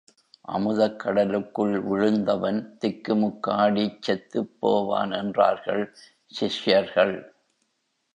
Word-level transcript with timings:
அமுதக் 0.47 0.99
கடலுக்குள் 0.99 1.75
விழுந்தவன் 1.81 2.77
திக்குமுக்காடிச் 2.81 4.01
செத்துப் 4.01 4.57
போவான் 4.59 5.11
என்றார்கள் 5.11 5.83
சிஷ்யர்கள். 6.31 7.15